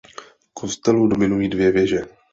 [0.55, 2.01] Kostelu dominují dvě věže.